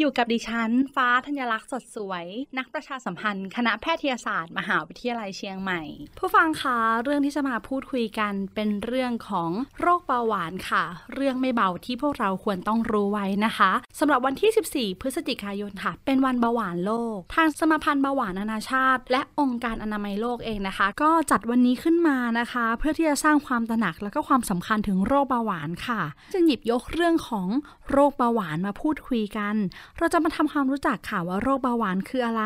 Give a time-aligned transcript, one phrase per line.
[0.00, 2.24] อยู่กับดิฉัน ฟ้าธัญลักษณ์สดสวย
[2.58, 5.82] นักประชาสัมพันธ์ คณะแพทยศาสตร์ มหาวิทยาลัยเชียงใหม่
[6.18, 26.00] ผู้ฟังคะเรื่องที่จะมาพูดคุยกันเป็นเรื่องของโรคเบาหวานค่ะ เรื่องไม่เบาที่พวกเราควรต้องรู้ไว้นะคะสำหรับวันที่ 14 พฤศจิกายนค่ะ เป็นวันเบาหวานโลก ทางสมาพันธ์เบาหวานนานาชาติ และองค์การอนามัยโลกเองนะคะ ก็จัดวันนี้ขึ้นมานะคะ เพื่อที่จะสร้างความตระหนักและก็ความสำคัญถึงโรคเบาหวานค่ะ
[26.32, 27.48] จึงหยิบยกเรื่องของ
[27.90, 29.56] โรคเบาหวานมาพูดคุยกัน
[29.98, 32.44] เราจะมาทำความรู้จักค่ะว่าโรคเบาหวานคืออะไร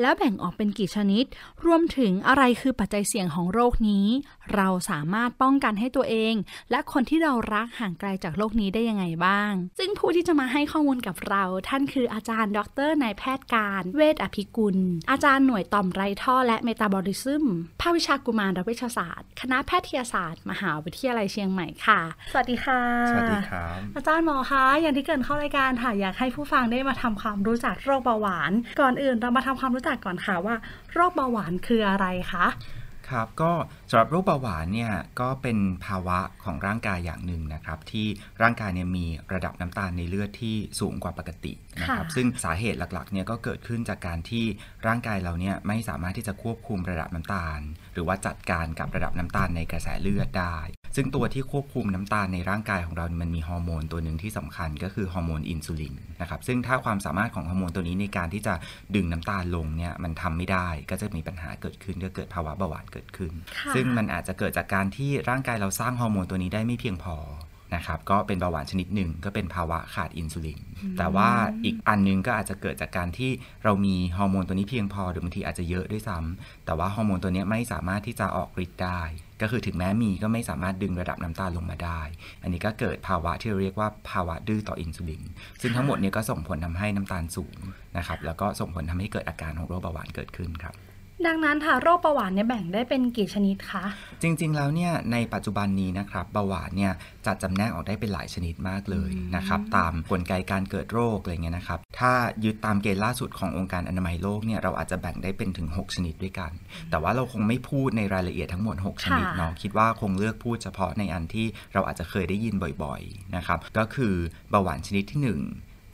[0.00, 1.24] แล้วแบ่งออกเป็นกี่ชนิด
[1.66, 4.06] รวมถึงอะไรคือปัจจัยเสี่ยงของโรคนี้
[4.54, 6.34] เราสามารถป้องกันให้ตัวเอง
[6.70, 14.76] และคนที่เรารักห่างไกลจากโรคนี้ได้ยังไงบ้าง ซึ่งผู้ที่จะมาให้ข้อมูลกับเรา ท่านคืออาจารย์ ดรนายแพทย์การ เวชอภิกุล
[15.10, 17.44] อาจารย์หน่วยต่อมไรท่อ และเมตาบอลิซึม
[17.80, 22.00] ภาควิชากุมารเวชศาสตร์ คณะแพทยศาสตร์ มหาวิทยาลัยเชียงใหม่ค่ะ
[22.32, 30.56] สวัสดีค่ะ สวัสดีครับอาจารย์หมอคะอย่างที่เกรินเข้ารายการค่ะอยากให้ผู้ฟังได้มาทำความรู้จักโรคเบาหวาน ก่อนอื่นเรามาทำความรู้จักก่อนค่ะว่า
[30.94, 32.46] โรคเบาหวานคืออะไรคะ
[33.08, 33.52] ครับก็
[33.94, 38.06] สำหรับโรคเบาหวานเนี่ยก็เป็นภาวะของร่างกายอย่างหนึ่งนะครับ ที่
[38.42, 44.44] ร่างกายเนี่ยมีระดับน้ำตาลในเลือดที่สูงกว่าปกตินะครับค่ะซึ่งสาเหตุหลักๆเนี่ยก็เกิดขึ้นจากการที่
[44.86, 47.60] ร่างกายเราเนี่ยไม่สามารถที่จะควบคุมระดับน้ำตาล
[47.94, 50.56] หรือว่าจัดการกับระดับน้ำตาลในกระแสเลือดได้
[50.96, 58.54] ซึ่งตัวที่ควบคุมน้ำตาลในร่างกายของเราเนี่ยมันมีฮอร์โมนตัวหนึ่งที่สำคัญก็คือฮอร์โมนอินซูลินนะครับซึ่งถ้าความสามารถของฮอร์โมนตัวนี้ในการที่จะ
[58.94, 67.16] ดึงน้ำตาลลงเนี่ยมันทำไม่ได้ก็จะมีปัญหาเกิดขึ้นก็เกิดภาวะเบาหวานเกิดขึ้นค่ะซึ่งมันอาจจะเกิดจากการที่ร่างกายเราสร้างฮอร์โมนตัวนี้ได้ไม่เพียงพอ
[67.74, 70.60] นะครับก็เป็นเบาหวานชนิดหนึ่งก็เป็นภาวะขาดอินซูลิน
[70.98, 71.28] แต่ว่า
[71.64, 73.30] อีกอันหนึงก็อาจจะเกิดจากการที่
[73.64, 79.00] เรามีฮอร์โมนตัวนี้เพียงพอหรือบางทีอาจจะเยอะด้วยซ้ำแต่ว่าฮอร์โมนตัวนี้ไม่สามารถที่จะออกฤทธิ์ได้
[79.42, 82.00] ก็คือถึงแม้มีก็ไม่สามารถดึงระดับน้ำตาลลงมาได้
[82.42, 85.22] อันนี้ก็เกิดภาวะที่เราเรียกว่าภาวะดื้อต่ออินซูลิน
[85.60, 87.56] ซึ่งทั้งหมดเนี้ก็ส่งผลทำให้น้ำตาลสูง
[87.96, 90.74] นะครับแล้วก็ส่งผลทำให้เกิดอาการของโรคเบาหวานเกิดขึ้นครับ
[91.26, 93.84] ดังนั้นค่ะโรคเบาหวานเนี่ยแบ่งได้เป็นกี่ชนิดคะ
[94.22, 96.92] จริงๆแล้วเนี่ยในปัจจุบันนี้นะครับเบาหวานเนี่ย
[97.26, 102.12] จัดจำแนกออกได้เป็นหลายชนิดมากเลยนะครับตามกลไกการเกิดโรคอะไรเงี้ยนะครับถ้า
[102.44, 106.50] ยึดตามเกณฑ์ล่าสุดขององค์การอนามัยโลกเนี่ยเราอาจจะแบ่งได้เป็นถึง 6 ชนิดด้วยกัน
[106.90, 114.14] แต่ว่าเราคงไม่พูดในรายละเอียดทั้งหมด 6 ชนิดเนาะคิดว่าคงเลือกพูดเฉพาะในอันที่เราอาจจะเคยได้ยินบ่อยๆนะครับก็คือ
[114.50, 115.40] เบาหวานชนิดที่หนึ่ง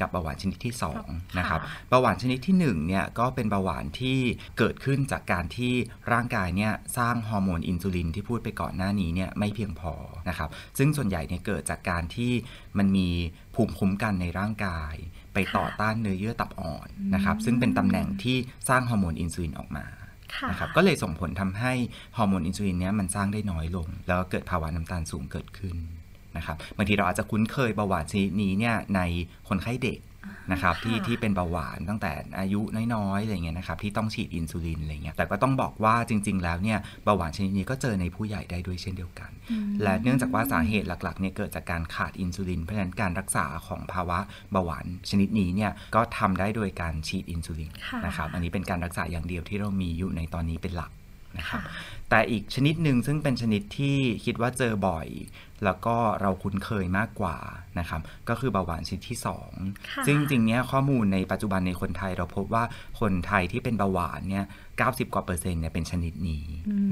[0.00, 1.06] กับเบาหวานชนิดที่สอง
[1.38, 4.18] นะครับเบาหวานชนิดที่1เนี่ยก็เป็นเบาหวานที่
[4.58, 5.72] เกิดขึ้นจากการที่
[6.12, 9.92] ร่างกายเนี่ยสร้างฮอร์โมนอินซูลินที่พูดไปก่อนหน้านี้เนี่ยไม่เพียงพอ
[10.28, 10.48] นะครับ
[10.78, 12.32] ซึ่งส่วนใหญ่เนี่ยเกิดจากการที่
[12.78, 13.08] มันมี
[13.54, 14.94] ภูมิคุ้มกันในร่างกาย
[15.34, 18.36] ไปต่อต้านเนื้อเยื่อตับอ่อนนะครับซึ่งเป็นตำแหน่งที่
[18.68, 19.86] สร้างฮอร์โมนอินซูลินออกมา
[20.34, 21.72] ค่ะนะครับก็เลยส่งผลทำให้
[22.16, 25.76] ฮอร์โมนอินซูลินเนี้ยมันสร้างได้น้อยลง แล้วก็เกิดภาวะน้ำตาลสูงเกิดขึ้น
[26.38, 29.00] นะครับบางทีเราอาจจะคุ้นเคยเบาหวานชนิดนี้เนี่ยใน
[29.48, 30.00] คนไข้เด็ก
[30.52, 32.60] นะครับที่ที่เป็นเบาหวานตั้งแต่อายุ
[32.94, 39.30] น้อยๆอะไรเงี้ยนะครับที่ต้องฉีดอินซูลินอะไรเงี้ยแต่ก็ต้องบอกว่าจริง ๆ แล้วเนี่ยเบาหวานชนิดนี้ก็เจอในผู้ใหญ่ได้ด้วยเช่นเดียวกัน
[39.82, 44.18] และเนื่องจากว่าสาเหตุหลักๆเนี่ยเกิดจากการขาดอินซูลินเพราะฉะนั้นการรักษาของภาวะ
[44.52, 50.90] เบาหวานชนิดนี้เนี่ยก็ทำได้โดยการฉีดอินซูลินค่ะนะครับอันนี้เป็นการรักษาอย่างเดียวที่เรามีอยู่ในตอนนี้เป็นหลัก
[51.38, 55.08] นะครับค่ะ แต่อีกชนิดหนึ่งซึ่งเป็นชนิดที่คิดว่าเจอบ่อย
[55.64, 57.36] แล้วก็เราคุ้นเคยมากกว่า
[57.78, 62.64] นะครับ ก็คือเบาหวานชนิดที่ค่ะ2ซึ่งจริงๆเนี้ยข้อมูลในปัจจุบันในคนไทยเราพบว่า
[63.00, 64.44] คนไทยที่เป็นเบาหวานเนี่ย
[64.78, 66.44] 90 กว่าเปอร์เซ็นต์เนี่ยเป็นชนิดนี้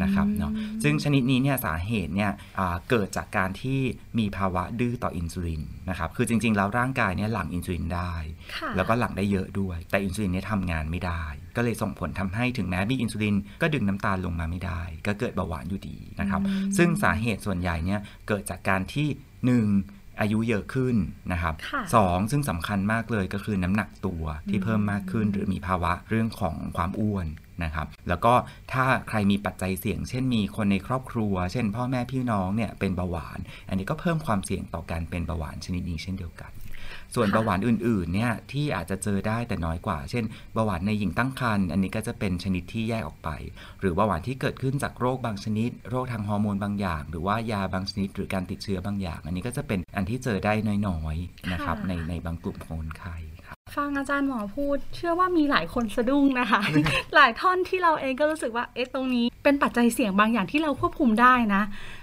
[0.03, 3.81] นะครับเนาะซึ่งชนิดนี้เนี่ยสาเหตุเนี่ยอ่าเกิดจากการที่
[4.19, 8.15] มีภาวะดื้อต่ออินซูลินนะครับคือจริง ๆ แล้วร่างกายเนี่ยหลั่งอินซูลินได้
[8.57, 11.25] ค่ะแล้วก็หลั่งได้เยอะด้วย แต่อินซูลินเนี่ยทำงานไม่ได้
[11.57, 16.41] ก็เลยส่งผลทำให้ถึงแม้มีอินซูลินก็ดึงน้ำตาลลงมาไม่ได้ก็เกิดเบาหวานอยู่ดีนะครับ
[16.77, 19.09] ซึ่งสาเหตุส่วนใหญ่เนี่ยเกิดจากการที่
[19.47, 19.67] หนึ่ง
[20.21, 20.97] อายุเยอะขึ้น
[21.33, 27.27] นะครับค่ะสองซึ่งสำคัญมากเลยก็คือน้ำหนักตัวที่เพิ่มมากขึ้น หรือมีภาวะเรื่องของความอ้วน
[27.65, 28.35] นะครับแล้วก็
[28.73, 33.39] ถ้าใครมีปัจจัยเสี่ยง เช่นมีคนในครอบครัว เช่น พ่อแม่พี่น้องเนี่ยเป็นเบาหวาน
[33.69, 36.53] อันนี้ก็เพิ่มความเสี่ยงต่อการเป็นเบาหวานชนิดนี้เช่นเดียวกัน
[37.15, 40.25] ส่วนค่ะเบาหวานอื่นๆเนี่ยที่อาจจะเจอได้แต่น้อยกว่า เช่น
[40.55, 43.31] เบาหวานในหญิงตั้งครรภ์อันนี้ก็จะเป็นชนิดที่แยกออกไป
[43.81, 50.53] หรือเบาหวานที่เกิดขึ้นจากโรคบางชนิด โรคทางฮอร์โมนบางอย่าง หรือว่ายาบางชนิด หรือการติดเชื้อบางอย่าง อันนี้ก็จะเป็นอันที่เจอได้
[50.89, 53.36] น้อยๆนะครับค่ะในในบางกลุ่มของคนไข้ครับ
[53.77, 56.61] ฟังอาจารย์หมอพูด เชื่อว่ามีหลายคนสะดุ้งนะคะ
[57.15, 61.63] หลายท่อนที่เราเองก็รู้สึกว่าเอ๊ะตรงนี้เป็นปัจจัยเสี่ยงบางอย่างที่เราควบคุมได้นะ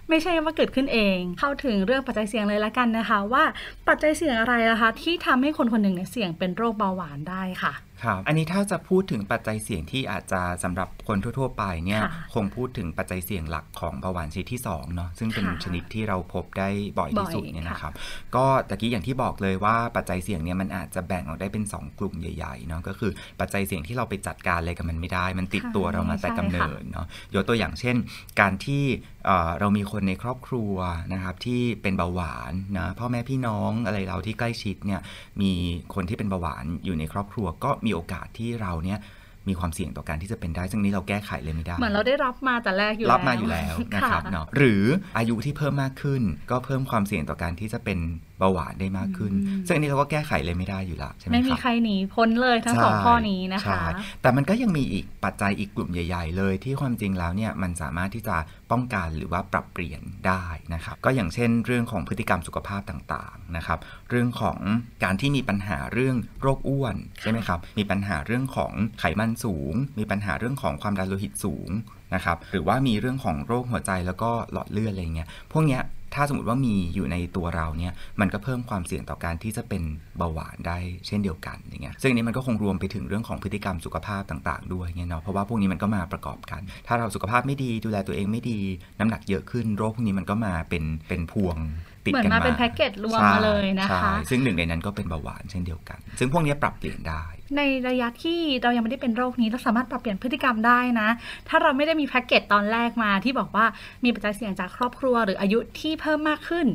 [0.09, 3.43] ไม่ใช่ว่าเกิดขึ้นเอง เข้าถึงเรื่องปัจจัยเสี่ยงเลยละกันนะคะ ว่า
[3.87, 7.73] ปัจจัยเสี่ยงอะไรนะคะ ที่ทำให้คนคนหนึ่งเนี่ยเสี่ยงเป็นโรคเบาหวานได้ค่ะ
[8.03, 16.69] ครับอันนี้ถ้าจะพูดถึงปัจจัยเสี่ยงที่อาจจะสำหรับคนทั่ว ๆ ไปเนี่ยค่ะคงพูดถึงปัจจัยเสี่ยงหลักของเบาหวานชนิดที่2เนาะซึ่งเป็นค่ะชนิดที่เราพบได้
[16.99, 17.93] บ่อยที่สุดบ่อยเนี่ยค่ะนะครับ
[18.35, 27.95] ก็ตะกี้อย่างที่บอกเลยว่าปัจจัยเสี่ยงเนี่ยมันอาจจะแบ่งออกได้เป็น 2 กลุ่มใหญ่ๆเนาะก็คือปัจจัยเสี่ยงที่เราไปจัดการอะไรกับมันไม่ได้ มันติดตัวเรามาแต่กำเนิดเนาะยกตัวอย่างเช่น
[28.39, 28.83] การที่
[29.25, 30.73] เอ่อเรามีคนในครอบครัว
[31.13, 35.01] นะครับที่เป็นเบาหวานนะพ่อแม่พี่น้องอะไรเราที่ใกล้ชิดเนี่ย
[35.41, 35.51] มี
[35.93, 38.99] คนที่เป็นเบาหวานอยู่ในครอบครัวก็มีโอกาสที่เราเนี่ย
[39.47, 44.83] มีความเสี่ยงต่อการที่จะเป็นได้ซึ่งนี้เราแก้ไขเลยไม่ได้ เหมือนเราได้รับมาแต่แรกอยู่รับแล้วมาอยู่แล้วนะครับค่ะเนาะหรือ
[45.17, 47.99] อายุที่เพิ่มมากขึ้น ก็เพิ่มความเสี่ยงต่อการที่จะเป็น
[48.32, 53.81] เบาหวานได้มากขึ้นอืมซึ่งอันนี้เราก็แก้ไขเลยไม่ได้อยู่แล้วใช่ไหมไม่มีครับใครหนีพ้นเลยทั้งสองใช่ข้อนี้นะคะใช่
[54.21, 58.35] แต่มันก็ยังมีอีกปัจจัยอีกกลุ่มใหญ่ ๆ เลยที่ความจริงแล้วเนี่ยมันสามารถที่จะ
[58.71, 63.79] ป้องกันหรือว่าปรับเปลี่ยนได้นะครับ ก็อย่างเช่น เรื่องของพฤติกรรมสุขภาพต่างๆนะครับ
[64.09, 64.57] เรื่องของ
[65.03, 71.69] การที่มีปัญหาเรื่องโรคอ้วนใช่ไหมครับ มีปัญหาเรื่องของไขมันสูง มีปัญหาเรื่องของความดันโลหิตสูง
[72.15, 75.81] นะครับ หรือว่ามีเรื่องของโรคหัวใจแล้วก็หลอดเลือดอะไรเงี้ย พวกเนี้ย
[76.15, 79.83] ถ้าสมมติว่ามีอยู่ในตัวเราเนี่ยมันก็เพิ่มความเสี่ยงต่อการที่จะเป็น
[80.17, 80.77] เบาหวานได้
[81.07, 88.59] เช่นเดียวกันอย่างเงี้ยซึ่งอันนี้มันก็คงรวมไปถึงเรื่องของพฤติกรรมสุขภาพต่าง ๆ ด้วยเงี้ยเนาะเพราะว่าพวกนี้มันก็มาประกอบกัน ถ้าเราสุขภาพไม่ดีดูแลตัวเองไม่ดี
[88.99, 91.55] น้ำหนักเยอะขึ้นโรคพวกนี้มันก็มาเป็นเป็นพวง
[92.05, 97.23] ติดเหมือนกันมามาเป็นแพ็กเกจรวมใช่มาเลยนะคะใช่ซึ่งหนึ่งในนั้นก็เป็นเบาหวานเช่นเดียวกัน ซึ่งพวกนี้ปรับเปลี่ยนได้
[97.57, 101.09] ในระยะที่เรายังไม่ได้เป็นโรคนี้เราสามารถปรับเปลี่ยนพฤติกรรมได้นะ
[101.49, 103.65] ถ้าเราไม่ได้มีแพ็กเกจตอนแรกมาที่บอกว่า
[104.03, 106.67] มีปัจจัยเสี่ยงจากครอบครัว หรืออายุที่เพิ่มมากขึ้น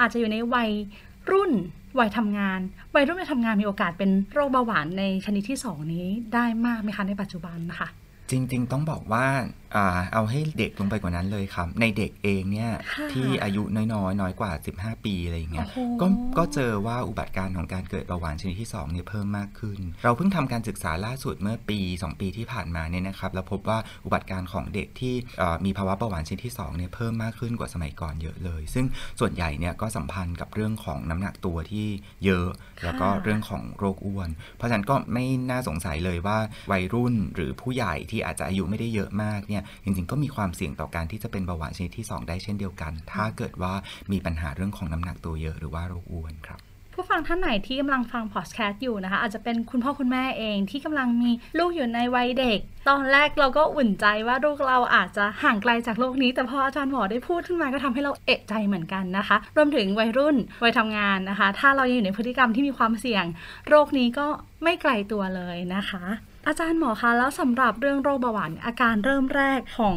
[0.00, 0.70] อาจจะอยู่ในวัย
[1.30, 1.52] รุ่น
[1.98, 2.60] วัยทำงาน
[2.94, 7.88] วัยรุ่นวัยทำงานมีโอกาสเป็นโรคเบาหวานในชนิดที่สองนี้ได้มากไหมคะในปัจจุบันนะคะ
[8.30, 9.24] จริง ๆ ต้องบอกว่า
[9.65, 9.65] อ่า
[10.14, 16.06] เอาให้เด็กลงไปกว่านั้นเลยครับ ในเด็กเองเนี่ยค่ะที่อายุน้อยๆ น้อยกว่า 15 ปีอะไรอย่างเงี้ยโอ้โหก็
[16.38, 28.86] ก็เจอว่าอุบัติการณ์ของการเกิดเบาหวานชนิดที่2เนี่ยเพิ่มมากขึ้น เราเพิ่งทำการศึกษาล่าสุดเมื่อปี 2 ปีที่ผ่านมาเนี่ยนะครับแล้วพบว่าอุบัติการณ์ของเด็กที่เอ่อมีภาวะเบาหวานชนิดที่2เนี่ยเพิ่มมากขึ้นกว่าสมัยก่อนเยอะเลย ซึ่ง
[29.20, 31.86] ส่วนใหญ่เนี่ยก็สัมพันธ์กับเรื่องของน้ำหนักตัวที่
[32.24, 32.48] เยอะ
[32.84, 36.38] แล้วก็เรื่องของโรคอ้วน เพราะฉะนั้นก็ไม่น่าสงสัยเลยว่า
[36.70, 43.72] วัยรุ่นหรือผู้ใหญ่ที่อาจจะอายุไม่ได้เยอะมากเนี่ยจริงๆ ก็มีความเสี่ยงต่อการที่จะเป็นเบาหวานชนิดที่ 2 ได้เช่นเดียวกัน ถ้าเกิดว่า
[44.12, 46.60] มีปัญหาเรื่องของน้ำหนักตัวเยอะหรือว่าโรคอ้วนครับ
[46.98, 52.58] ผู้ฟังท่านไหนที่กำลังฟังพอดแคสต์อยู่นะคะ อาจจะเป็นคุณพ่อคุณแม่เองที่กำลังมีลูกอยู่ในวัยเด็ก
[52.88, 63.24] ตอนแรกเราก็อุ่นใจว่าลูกเราอาจจะห่างไกลจากโลกนี้ แต่พออาจารย์หมอได้พูดขึ้นมาก็ทำให้เราเอะใจเหมือนกันนะคะ รวมถึงวัยรุ่นวัยทำงานนะคะ ถ้าเรายังอยู่ในพฤติกรรมที่มีความเสี่ยง
[63.68, 64.26] โรคนี้ก็
[64.62, 66.04] ไม่ไกลตัวเลยนะคะ
[66.46, 69.96] อาจารย์หมอคะแล้วสำหรับเรื่องโรคเบาหวานอาการเริ่มแรกของ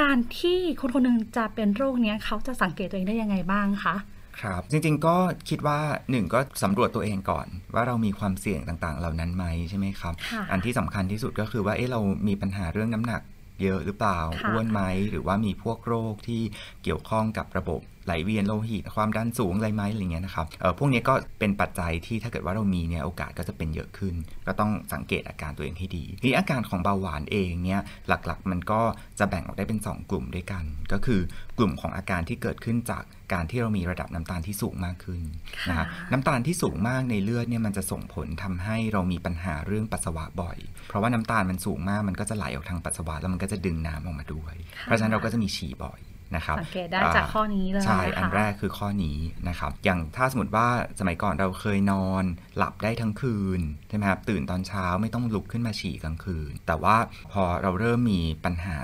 [0.00, 3.94] การที่คนคนหนึงจะเป็นโรคเนี้ยเขาจะสังเกตตัวเองได้ยังไงบ้างคะ
[4.40, 5.16] ครับจริงๆก็
[5.48, 5.78] คิดว่า
[6.10, 13.22] หนึ่งก็สำรวจตัวเองก่อน ว่าเรามีความเสี่ยงต่างๆ เหล่านั้นไหมใช่ไหมครับค่ะอันที่สำคัญที่สุดก็คือว่าเอ๊ะเรามีปัญหาเรื่องน้ำหนัก
[13.62, 14.80] เยอะหรือเปล่าค่ะอ้วนไหม
[15.10, 16.42] หรือว่ามีพวกโรคที่
[16.82, 24.14] เกี่ยวข้องกับระบบ ไหลเวียนโลหิต ความดันสูงอะไรไหมอะไรเงี้ยนะครับเออพวกนี้ก็เป็นปัจจัยที่ถ้าเกิดว่าเรามีเนี่ยโอกาสก็จะเป็นเยอะขึ้น
[24.46, 28.80] ก็ต้องสังเกตอาการตัวเองให้ดีทีนี้อาการของเบาหวานเองเนี่ยหลักๆ มันก็
[29.18, 31.20] จะแบ่งออกได้เป็น 2 กลุ่มด้วยกัน ก็คือ
[31.58, 35.22] กลุ่มของอาการที่เกิดขึ้นจากการที่เรามีระดับน้ำตาลที่สูงมากขึ้น
[35.68, 46.00] นะคค่ะรับน้ำตาลที่สูงมากในเลือดเนี่ยมันจะส่งผลทำให้เรามีปัญหาเรื่องปัสสาวะบ่อย เพราะว่าน้ำตาลมันสูงมากมันก็จะไหลออกทางปัสสาวะแล้วมันก็จะดึงน้ำออกมาด้วยค่ะเพราะฉะนั้นเราก็จะมีฉี่บ่อย
[46.36, 49.18] นะครับสังเกตได้จากข้อนี้เลยใช่นะคะอันแรกคือข้อนี้
[49.48, 50.68] นะครับ อย่างถ้าสมมติว่า
[51.00, 52.24] สมัยก่อนเราเคยนอน
[52.56, 56.96] หลับได้ทั้งคืนใช่ไหมครับตื่นตอนเช้าไม่ต้องลุกขึ้นมาฉี่กลางคืน แต่ว่า
[57.32, 58.80] พอเราเริ่มมีปัญหา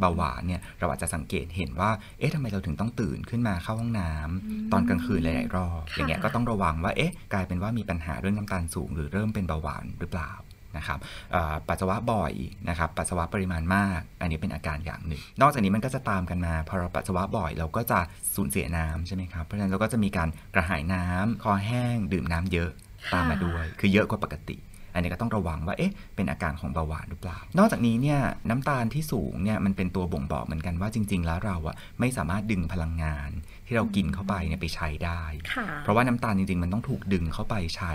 [0.00, 10.30] เบาหวานเนี่ยเราอาจจะสังเกตเห็นว่า เอ๊ะทำไมเราถึงต้องตื่นขึ้นมาเข้าห้องน้ำตอนกลางคืนหลาย ๆ รอบค่ะอย่างเงี้ยก็ต้องระวังว่า เอ๊ะ กลายเป็นว่ามีปัญหาเรื่องน้ำตาลสูง หรือเริ่มเป็นเบาหวานหรือเปล่า
[10.76, 10.98] นะครับ
[11.32, 12.32] เอ่อปัสสาวะบ่อย
[12.68, 18.00] นะครับปัสสาวะปริมาณมาก อันนี้เป็นอาการอย่างหนึ่ง นอกจากนี้มันก็จะตามกันมาพอเราปัสสาวะบ่อย เราก็จะ
[18.34, 22.70] สูญเสียน้ำใช่ไหมครับเพราะฉะนั้นเราก็จะมีการกระหายน้ำคอแห้ง ดื่มน้ำเยอะ
[23.12, 24.58] ตามมาด้วย คือเยอะกว่าปกติ
[24.94, 33.30] อันนี้ก็ต้องระวังว่า เอ๊ะ เป็นอาการของเบาหวานหรือเปล่า นอกจากนี้เนี่ยน้ำตาลที่สูงเนี่ยมันเป็นตัวบ่งบอกเหมือนกันว่าจริง ๆ แล้วเราอะไม่สามารถดึงพลังงาน
[33.72, 35.22] ที่ที่เรากินเข้าไปเนี่ยไปใช้ได้
[35.54, 37.94] ค่ะเพราะว่าน้ำตาลจริงๆ มันต้องถูกดึงเข้าไปใช้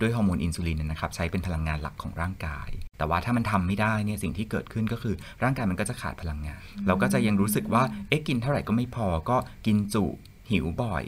[0.00, 9.36] ด้วยฮอร์โมนอินซูลินนะครับใช้เป็นพลังงานหลักของร่างกาย แต่ว่าถ้ามันทำไม่ได้เนี่ยสิ่งที่เกิดขึ้นก็คือร่างกายมันก็จะขาดพลังงาน เราก็จะยังรู้สึกว่าเอ๊ะกินเท่าไหร่ก็ไม่พอก็
[9.66, 10.04] กินจุ
[10.50, 11.04] หิวบ่อย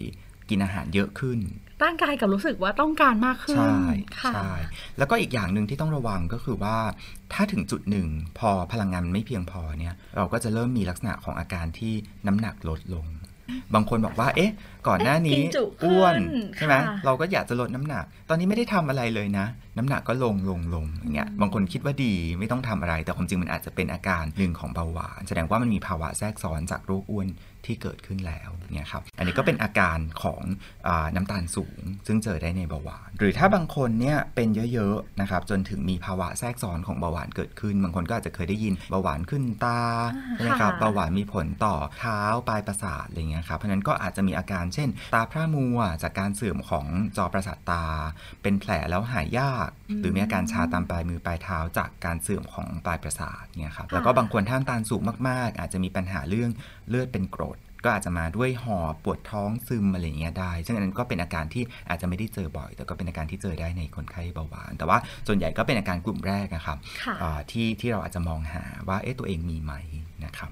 [0.51, 1.39] กินอาหารเยอะขึ้น
[1.85, 3.79] ร่างกายกับรู้สึกว่าต้องการมากขึ้น ใช่
[4.21, 4.55] ค่ะใช่
[4.99, 6.77] แล้วก็อีกอย่างหนึ่งที่ต้องระวังก็คือว่า
[7.33, 11.95] ถ้าถึงจุดหนึ่ง พอพลังงานมันไม่เพียงพอเนี่ย เราก็จะเริ่มมีลักษณะของอาการที่
[12.27, 13.07] น้ำหนักลดลง
[13.75, 14.53] บางคนบอกว่า เอ๊ะ
[14.89, 16.15] ก่อนหน้านี้เอ๊ะกินจุขึ้นอ้วน
[16.57, 19.47] ใช่ไหมค่ะเราก็อยากจะลดน้ำหนัก ตอนนี้ไม่ได้ทำอะไรเลยนะ
[19.79, 27.27] น้ำหนักก็ลงลงลงอย่างเงี้ยบางคนคิดว่าดีไม่ต้องทำอะไร แต่ความจริงมันอาจจะเป็นอาการหนึ่งของเบาหวาน แสดงว่ามันมีภาวะแทรกซ้อนจากโรคอ้วน
[27.67, 30.43] ที่เกิดขึ้นแล้วเนี่ยครับอันนี้ก็เป็นอาการของ
[30.87, 39.81] อาน้ำตาลสูง ซึ่งเจอได้ในเบาหวาน หรือถ้าบางคนเนี่ยเป็นเยอะๆนะครับจนถึงมีภาวะแทรกซ้อนของเบาหวานเกิดขึ้น บางคนก็อาจจะเคยได้ยินเบาหวานขึ้นตา
[40.35, 47.85] ใช่ไหมครับค่ะเบาหวานมีผลต่อเท้าปลายประสาทอะไรเงี้ยครับเพราะฉะนั้นก็อาจจะมีอาการเช่น ตาพร่ามัวจากการเสื่อมของจอประสาทตา
[48.43, 49.69] เป็นแผลแล้วหายยาก
[50.01, 56.51] หรือมีอาการชาตามปลายมือปลายเท้าจากการเสื่อมของปลายประสาทเนี่ยครับแล้วก็บางคนถ้าน้ำตาลสูงมากๆ อาจจะมีปัญหาเรื่อง
[56.89, 57.52] เลือดเป็นกรด
[57.85, 69.73] ก็อาจจะมาด้วยหอบปวดท้องซึมอะไรอย่างเงี้ยได้ ซึ่งอันนั้นก็เป็นอาการที่อาจจะไม่ได้เจอบ่อย แต่ก็เป็นอาการที่เจอได้ในคนไข้เบาหวาน แต่ว่าส่วนใหญ่ก็เป็นอาการกลุ่มแรกนะครับค่ะอ่าที่ที่เราอาจจะมองหาว่าเอ๊ะตัวเองมีไหม
[70.25, 70.51] นะครับ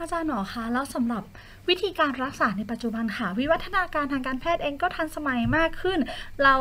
[0.00, 1.22] อาจารย์หมอคะแล้วสำหรับ
[1.68, 5.98] วิธีการรักษาในปัจจุบันค่ะ วิวัฒนาการทางการแพทย์เองก็ทันสมัยมากขึ้น
[6.44, 6.56] เรา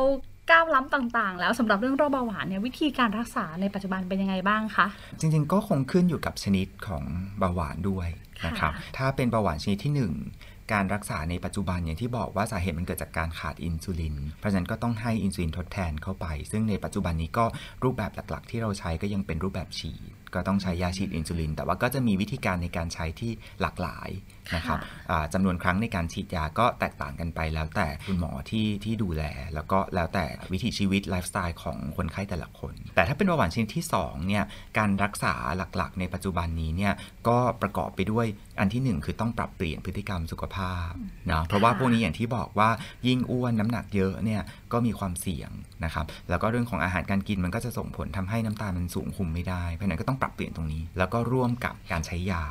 [0.50, 4.88] ก้าวล้ำต่างๆ แล้วสำหรับเรื่องโรคเบาหวานเนี่ยวิธีการรักษาในปัจจุบันเป็นยังไงบ้างคะ
[5.20, 7.04] จริงๆ ก็คงขึ้นอยู่กับชนิดของ
[7.40, 8.08] เบาหวานด้วย
[8.46, 17.46] นะครับค่ะถ้าเป็นเบาหวานชนิดที่ 1 การรักษาในปัจจุบันอย่างที่บอกว่าสาเหตุมันเกิดจากการขาดอินซูลิน เพราะฉะนั้นก็ต้องให้อินซูลินทดแทนเข้าไป ซึ่งในปัจจุบันนี้ก็
[17.84, 24.10] รูปแบบหลักๆ ที่เราใช้ก็ยังเป็นรูปแบบฉีดก็ต้องใช้ยาฉีดอินซูลิน แต่ว่าก็จะมีวิธีการในการใช้ที่หลากหลาย
[24.56, 34.44] นะครับค่ะอ่าจำนวนครั้งในการฉีดยาก็แตกต่างกันไปแล้วแต่คุณหมอที่ที่ดูแล แล้วก็แล้วแต่วิถีชีวิตไลฟ์สไตล์ของคนไข้แต่ละคน แต่ถ้าเป็นเบาหวานชนิดที่2เนี่ย
[34.78, 35.34] การรักษา
[35.78, 36.94] หลักๆ ในปัจจุบันนี้เนี่ย
[37.28, 38.26] ก็ประกอบไปด้วย
[38.60, 40.92] อันที่หนึ่งคือต้องปรับเปลี่ยนพฤติกรรมสุขภาพ
[41.32, 42.70] นะเพราะว่าพวกนี้อย่างที่บอกว่า
[43.08, 44.42] ยิ่งอ้วนน้ำหนักเยอะเนี่ย
[44.72, 45.52] ก็มีความเสี่ยง
[45.84, 52.46] นะครับแล้วก็เรื่องของอาหารการกินมันก็จะส่งผลทำให้น้ำตาลมันสูงคุมไม่ได้เพราะฉะนั้นก็ต้องปรับเปลี่ยนตรงนี้ แล้วก็ร่วมกับการใช้ยา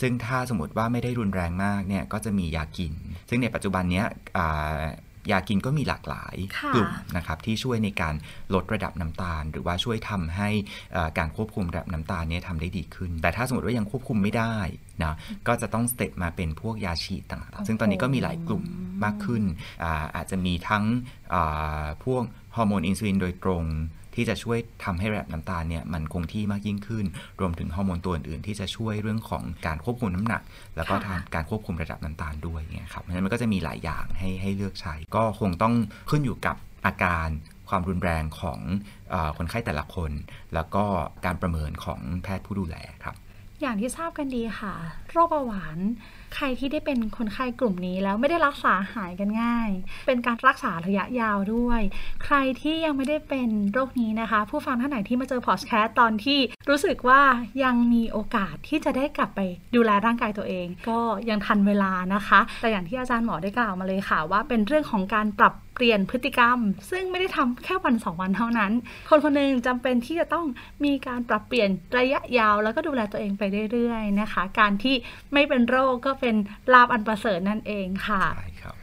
[0.00, 2.92] ซึ่งถ้าสมมติว่าไม่ได้รุนแรงมากเนี่ยก็จะมียากิน
[3.28, 4.78] ซึ่งในปัจจุบันเนี้ยอ่า
[5.32, 8.14] ยากินก็มีหลากหลายค่ะกลุ่มนะครับที่ช่วยในการ
[8.54, 10.48] ลดระดับน้ำตาล หรือว่าช่วยทำให้
[10.92, 14.56] เอ่อการควบคุมระดับน้ำตาลเนี่ยทำได้ดีขึ้น แต่ถ้าสมมติว่ายังควบคุมไม่ได้
[15.02, 15.14] นะ
[15.48, 18.64] ก็จะต้อง step มาเป็นพวกยาฉีดต่างๆ ซึ่งตอนนี้ก็มีหลายกลุ่ม
[19.04, 19.42] มากขึ้น
[19.82, 20.84] อาอาจจะมีทั้ง
[21.34, 22.22] อ่าพวก
[22.56, 23.64] ฮอร์โมนอินซูลินโดยตรง
[24.14, 27.04] ที่จะช่วยทำให้ระดับน้ำตาลเนี่ยมันคงที่มากยิ่งขึ้น
[27.40, 30.42] รวมถึงฮอร์โมนตัวอื่นๆที่จะช่วยเรื่องของการควบคุมน้ำหนัก
[30.76, 35.74] แล้วก็ทางการควบคุมระดับน้ำตาลด้วยเนี่ยครับเพราะฉะนั้นมันก็จะมีหลายอย่างให้ให้เลือกใช้ ก็คงต้อง
[36.10, 37.28] ขึ้นอยู่กับอาการ
[37.68, 38.60] ความรุนแรงของ
[39.12, 40.10] อคนไข้แต่ละคน
[40.54, 40.84] แล้วก็
[41.26, 43.16] การประเมินของแพทย์ผู้ดูแลครับ
[43.60, 44.74] อย่างที่ทราบกันดีค่ะ
[45.12, 45.78] โรคเบาหวาน
[46.34, 49.70] ใครที่ได้เป็นคนไข้กลุ่มนี้แล้วไม่ได้รักษาหายกันง่าย
[50.06, 51.80] เป็นการรักษาระยะยาวด้วย
[52.24, 56.38] ใครที่ยังไม่ได้เป็นโรคนี้นะคะ ผู้ฟังท่านไหนที่มาเจอพอดแคสต์ตอนที่
[56.68, 57.22] รู้สึกว่า
[57.64, 59.40] ยังมีโอกาสที่จะได้กลับไป
[59.74, 60.98] ดูแลร่างกายตัวเอง ก็
[61.30, 66.58] ยังทันเวลานะคะ แต่อย่างที่อาจารย์หมอได้กล่าวมาเลยค่ะ ว่าเป็นเรื่องของการปรับเปลี่ยนพฤติกรรม
[66.90, 68.72] ซึ่งไม่ได้ทำแค่วันสองวันเท่านั้น
[69.08, 70.46] คนคนหนึ่งจำเป็นที่จะต้อง
[70.84, 74.94] มีการปรับเปลี่ยนระยะยาว แล้วก็ดูแลตัวเองไปเรื่อยๆนะคะ การที่
[75.32, 76.34] ไม่เป็นโรคก็เป็น
[76.72, 78.74] ลาบอันประเสริฐนั่นเองค่ะใช่ครับ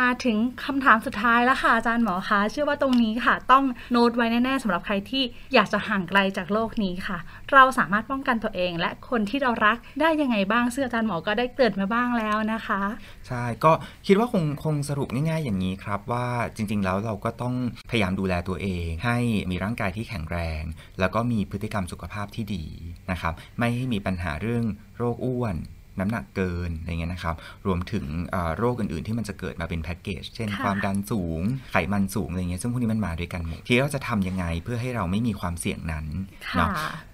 [0.00, 5.22] มาถึงคำถามสุดท้ายแล้วค่ะอาจารย์หมอคะเชื่อว่าตรงนี้ค่ะ ต้องโน้ตไว้แน่ๆสำหรับใครที่
[5.54, 7.18] อยากจะห่างไกลจากโลกนี้ค่ะ
[7.52, 12.80] เราสามารถป้องกันตัวเอง และคนที่เรารักได้ยังไงบ้างซึ่งอาจารย์หมอก็ได้เกิดมาบ้างแล้วนะคะ
[13.26, 13.72] ใช่ก็
[14.06, 17.54] คิดว่าคงคงสรุปง่ายๆอย่างนี้ครับว่าจริง ๆ แล้วเราก็ต้อง
[17.90, 19.18] พยายามดูแลตัวเอง ให้
[19.50, 20.62] มีร่างกายที่แข็งแรง
[21.00, 22.64] แล้วก็มีพฤติกรรมสุขภาพที่ดี
[23.10, 24.64] นะครับไม่ให้มีปัญหาเรื่อง
[24.96, 25.56] โรคอ้วน
[26.00, 27.34] น้ำหนักเกินอะไรเงี้ยนะครับ
[27.66, 31.40] รวมถึงเอ่อโรคอื่นๆ ที่มันจะเกิดมาเป็นแพ็กเกจ เช่นค่ะความดันสูง
[31.72, 36.06] ไขมันสูงอะไรเงี้ยซึ่งพวกนี้มันมาด้วยกันหมดที่เราจะทำยังไงเพื่อให้เราไม่มีความเสี่ยงนั้น
[36.46, 36.68] ค่ะเนาะ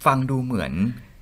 [0.07, 0.73] ฟังดูเหมือน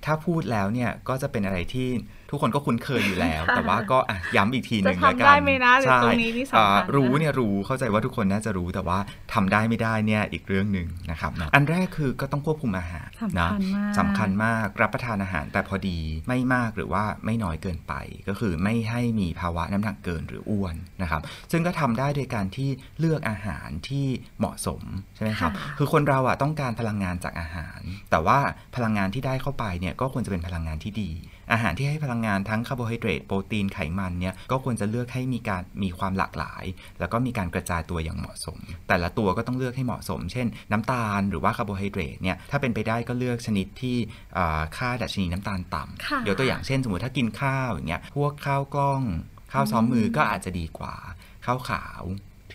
[0.05, 1.89] ถ้าพูดแล้วเนี่ยก็จะเป็นอะไรที่
[2.31, 8.99] ทุกคนก็คุ้นเคยอยู่แล้วค่ะแต่ว่าก็อะย้ำอีกทีหนึ่งจะแล้วทำกันได้ไหมนะเดี๋ยวใช่ตรงนี้ที่สำคัญอ่านะรู้เนี่ยรู้เข้าใจว่าทุกคนน่าจะรู้แต่ว่า
[9.35, 17.95] ทำได้ไม่ได้เนี่ยอีกเรื่องหนึ่งนะครับเนาะอันแรกคือก็ต้องควบคุมอาหารสำนะคัญมากสำคัญมากรับประทานอาหารแต่พอดีไม่มากหรือว่าไม่น้อยเกินไป
[18.29, 22.69] ก็คือไม่ให้มีภาวะน้ำหนักเกินหรืออ้วนนะครับ ซึ่งก็ทำได้โดยการที่
[22.99, 24.07] เลือกอาหารที่
[24.39, 24.83] เหมาะสม
[25.15, 27.81] ใช่ไหมครับค่ะคือคนเราอะต้องการพลังงานจากอาหาร
[28.11, 28.39] แต่ว่า
[28.77, 31.11] พลังงานที่ได้เข้าไปเนี่ยก็ควรจะเป็นพลังงานที่ดี
[31.53, 36.65] อาหารที่ให้พลังงานทั้งคาร์โบไฮเดรตโปรตีนไขมันเนี่ยก็ควรจะเลือกให้มีการมีความหลากหลาย
[37.01, 43.97] แล้วก็มีการกระจายตัวอย่างเหมาะสม แต่ละตัวก็ต้องเลือกให้เหมาะสม เช่น น้ำตาลหรือว่าคาร์โบไฮเดรตเนี่ยถ้าเป็นไปได้ก็เลือกชนิดที่
[44.77, 49.03] ค่าดัชนีน้ำตาลต่ำเดี๋ยวตัวอย่างเช่น สมมติถ้ากินข้าวอย่างเงี้ยพวกข้าวกล้อง
[49.53, 50.95] ข้าวซ้อมมือก็อาจจะดีกว่า
[51.47, 52.03] ข้าวขาว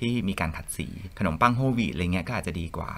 [0.03, 0.87] ที่มีการขัดสี
[1.19, 2.89] ขนมปังโฮวีตอะไรเงี้ยก็อาจจะดีกว่า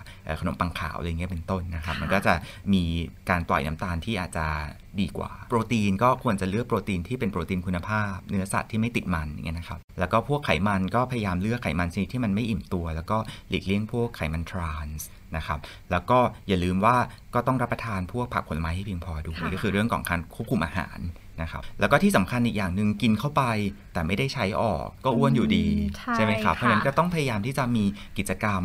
[0.42, 2.34] ขนมปังขาวอะไรเงี้ยเป็นต้นนะครับมันก็จะ
[2.74, 2.84] มี
[3.30, 4.46] การปล่อยน้ำตาลที่อาจจะ
[5.02, 13.18] ดีกว่า โปรตีนก็ควรจะเลือกโปรตีนที่เป็นโปรตีนคุณภาพ เนื้อสัตว์ที่ไม่ติดมันอย่างเงี้ยนะครับแล้วก็พวกไขมันก็พยายามเลือกไขมันชนิดที่มันไม่อิ่มตัว แล้วก็
[13.50, 15.08] หลีกเลี่ยงพวกไขมันทรานส์
[15.38, 15.60] นะครับ
[15.92, 16.96] แล้วก็อย่าลืมว่า
[17.34, 21.00] ก็ต้องรับประทานพวกผักผลไม้ให้เพียงพอด้วยก็คือเรื่องของการควบคุมอาหาร
[21.42, 23.44] นะครับแล้วก็ที่สำคัญอีกอย่างหนึ่งกินเข้าไป
[23.94, 25.65] แต่ไม่ได้ใช้ออกก็อ้วนอยู่ดี
[26.15, 27.84] ใช่ไหมครับเพราะฉะนั้นก็ต้องพยายามที่จะมี
[28.18, 28.63] กิจกรรม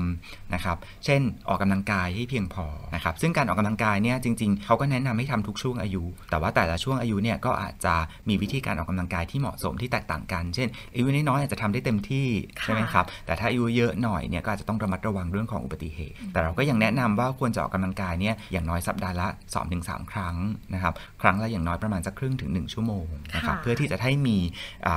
[0.55, 7.95] นะครับเช่นออกกำลังกายให้เพียงพอนะครับซึ่งการออกกำลังกายเนี่ยจริงๆเขาก็แนะนำให้ทำทุกช่วงอายุ แต่ว่าแต่ละช่วงอายุเนี่ยก็อาจจะ
[8.29, 12.27] มีวิธีการออกกำลังกายที่เหมาะสมที่แตกต่างกัน เช่นอายุน้อยๆอาจจะทำได้เต็มที่
[12.62, 19.29] ใช่ไหมครับแต่ถ้าอายุเยอะหน่อยเนี่ยก็อาจจะต้องระมัดระวังเรื่องของอุบัติเหตุ แต่เราก็ยังแนะนำว่าควรจะออกกำลังกายเนี่ยอย่างน้อยสัปดาห์ละ
[19.69, 20.35] 2-3 ครั้ง
[20.75, 24.38] นะครับครั้งละอย่างน้อยประมาณสักครึ่งถึง1 ชั่วโมงนะครับเพื่อที่จะให้มี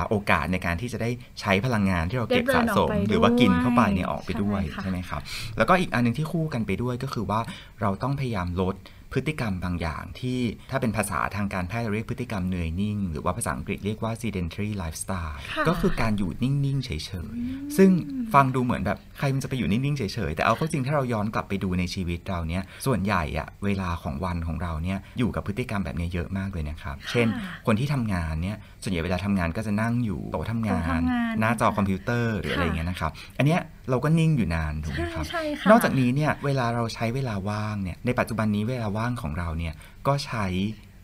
[0.08, 5.20] โอกาสในการที่จะได้ใช้พลังงานที่เราเก็บสะสม หรือว่ากินเข้าไปเนี่ยออกไปด้วยใช่ไหมครับ
[5.56, 7.40] แล้วก็อีกอันนึงที่คู่กันไปด้วยก็คือว่า
[7.80, 8.74] เราต้องพยายามลด
[9.14, 10.40] พฤติกรรมบางอย่างที่
[10.70, 16.90] ถ้าเป็นภาษาทางการแพทย์เรียกพฤติกรรมเหนื่อยนิ่ง หรือว่าภาษาอังกฤษเรียกว่า sedentary lifestyle ก็คือการอยู่นิ่ง ๆ เฉ
[17.34, 17.90] ย ๆ ซึ่ง
[18.34, 27.26] ฟังดูเหมือนแบบใครมันจะไปอยู่นิ่ง ๆ เฉย ๆ แต่เอาเข้าจริงถ้าเราย้อนกลับไปดูในชีวิตเราเนี้ยส่วนใหญ่อะเวลาของวันของเราเนี่ยอยู่กับพฤติกรรมแบบนี้เยอะมากเลยนะครับ เช่น
[27.66, 31.00] คนที่ทำงานเนี่ยส่วนใหญ่เวลาทำงานก็จะนั่งอยู่โต๊ะทำงาน
[31.40, 33.60] หน้าจอคอมพิวเตอร์หรืออะไรเงี้ยนะครับ อันเนี้ย
[33.90, 35.24] เราก็นิ่งอยู่นานถูกไหมครับ
[35.70, 39.74] นอกจากนี้เนี่ยเวลาเราใช้เวลาว่างเนี่ยในปัจจุบันนี้เวลาว่างของเราเนี่ย
[40.06, 40.46] ก็ใช้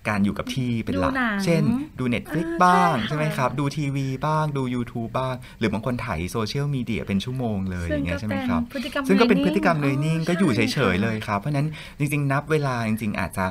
[0.08, 1.62] การอยู่กับที่เป็นหลัก เช่น
[1.98, 8.60] ดู Netflix บ้าง ใช่ไหมครับ ดูทีวีบ้าง ดู YouTube บ้าง หรือบางคนถ่ายโซเชียลมีเดียเป็นชั่วโมงเลยอย่างเงี้ยใช่ไหมครับ
[9.08, 10.60] ซึ่งก็เป็นพฤติกรรมเนยนิ่งก็อยู่เฉ
[10.92, 11.66] ยๆเลยครับ เพราะนั้น
[11.98, 13.46] จริง ๆ นับเวลาจริง ๆ อาจจะ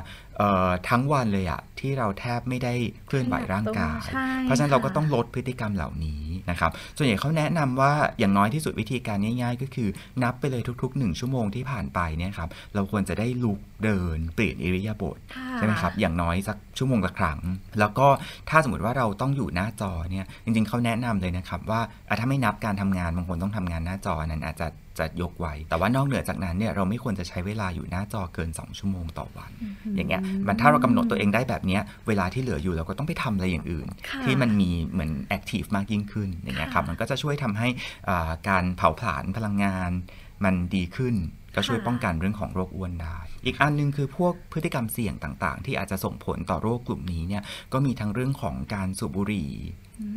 [0.88, 2.72] ทั้งวันเลยอะที่เราแทบไม่ได้
[3.06, 4.00] เคลื่อนไหวร่างกาย
[4.42, 9.88] เพราะฉะนั้นเราก็ต้องลดพฤติกรรมเหล่านี้นะครับส่วนใหญ่เขาแนะนำว่าอย่างน้อยที่สุดวิธีการง่าย ๆ ก็คือ
[10.22, 15.18] นับไปเลยทุกๆหนึ่งชั่วโมงที่ผ่านไปเนี่ยครับเราควรจะได้ลุกเดินเปลี่ยนอิริยาบถ
[15.56, 17.38] ใช่ไหมครับอย่างน้อยสักชั่วโมงละครั้ง
[17.78, 18.06] แล้วก็
[18.50, 21.80] ถ้าสมมติว่าเราต้องอยู่หน้าจอเนี่ยจริงๆเขาแนะนำเลยนะครับว่า
[22.20, 24.66] ถ้าไม่นับการทำงานบางคนต้องทำงานหน้าจอนั้นอาจจะ
[25.00, 29.52] จะยกไว้ แต่ว่านอกเหนือจากนั้นเนี่ยเราไม่ควรจะใช้เวลาอยู่หน้าจอเกิน 2 ชั่วโมงต่อวัน
[29.96, 33.88] อย่างเงี้ยมันถ้าเรากำหนดตัวเองได้แบบนี้เวลาที่เหลืออยู่เราก็ต้องไปทำอะไรอย่างอื่น
[34.24, 37.68] ที่มันมีเหมือนแอคทีฟมากยิ่งขึ้นอย่างเงี้ยครับมันก็จะช่วยทำให้
[38.48, 39.90] การเผาผลาญพลังงาน
[40.44, 41.16] มันดีขึ้น
[41.56, 49.50] ก็ช่วยป้องกันเรื่องของโรคอ้วนได้ อีกอันนึงคือพวกพฤติกรรมเสี่ยงต่างๆ ที่อาจจะส่งผลต่อโรคกลุ่มนี้เนี่ยก็มีทั้งเรื่องของการสูบบุหรี่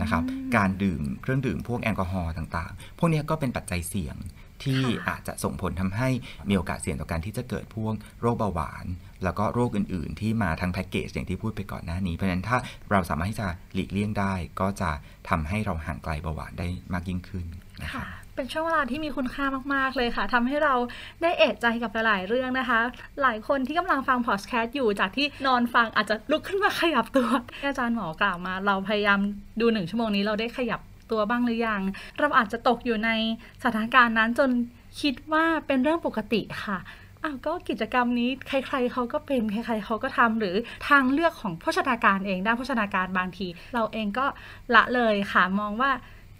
[0.01, 0.23] นะครับ
[0.57, 4.15] การดื่มเครื่องดื่มพวกแอลกอฮอล์ต่างๆ พวกนี้ก็เป็นปัจจัยเสี่ยง
[4.63, 6.09] ที่อาจจะส่งผลทำให้
[6.49, 8.85] มีโอกาสเสี่ยงต่อการที่จะเกิดพวกโรคเบาหวาน
[9.23, 12.57] แล้วก็โรคอื่น ๆ ที่มาทั้งแพ็กเกจอย่างที่พูดไปก่อนหน้านี้เพราะฉะนั้นถ้า
[12.91, 14.91] เราสามารถที่จะหลีกเลี่ยงได้ ก็จะ
[15.29, 17.45] ทำให้เราห่างไกลเบาหวานได้มากยิ่งขึ้น
[17.83, 20.75] นะคะเป็นช่วงเวลาที่มีคุณค่ามาก ๆ เลยค่ะทำให้เรา
[21.21, 22.79] ได้เอะใจกับหลายเรื่องนะคะ
[23.21, 27.27] หลายคนที่กำลังฟังพอดแคสต์อยู่จากที่นอนฟังอาจจะลุกขึ้นมาขยับตัว
[27.65, 29.19] อาจารย์หมอกล่าวมา เราพยายาม
[29.61, 30.79] ดูหนึ่งชั่วโมงนี้เราได้ขยับ
[31.11, 31.81] ตัวบ้างหรือยัง
[32.19, 33.09] เราอาจจะตกอยู่ใน
[33.63, 34.49] สถานการณ์นั้นจน
[35.01, 36.79] คิดว่าเป็นเรื่องปกติค่ะ
[37.23, 40.55] อ้าวก็กิจกรรมนี้ใคร ๆเขาก็เป็นใครๆเขาก็ทำหรือ
[40.89, 44.25] ทางเลือกของโภชนาการเองด้านโภชนาการบางที เราเองก็
[44.75, 45.91] ละเลยค่ะมองว่า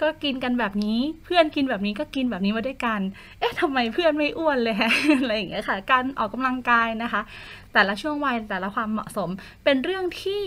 [0.02, 3.00] ก็กินกันแบบนี้เพื่อนกินแบบนี้ก็กินแบบนี้มาด้วยกัน
[3.40, 4.76] เอ๊ะทำไมเพื่อนไม่อ้วนเลย
[5.20, 7.22] อะไรอย่างเงี้ยค่ะ การออกกำลังกายนะคะ
[7.74, 9.30] แต่ละช่วงวัยแต่ละความเหมาะสม
[9.64, 10.44] เป็นเรื่องที่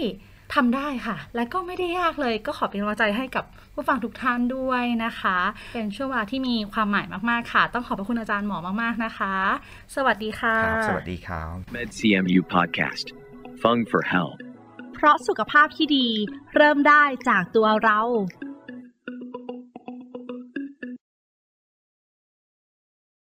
[0.54, 5.38] ทำได้ค่ะ และก็ไม่ได้ยากเลย ก็ขอเป็นกำลังใจให้กับผู้ฟังทุกท่านด้วยนะคะ
[5.72, 9.34] เป็นช่วงเวลาที่มีความหมายมาก ๆ ค่ะ ต้องขอบพระคุณอาจารย์หมอมาก ๆ นะคะ
[9.96, 10.56] สวัสดีค่ะ
[10.88, 13.06] สวัสดีครับ MedCMU Podcast
[13.62, 14.38] Fung for Health
[14.94, 16.08] เพราะสุขภาพที่ดี
[16.56, 18.00] เริ่มได้จากตัวเรา